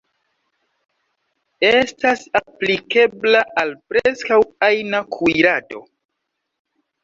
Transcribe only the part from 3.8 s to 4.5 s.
preskaŭ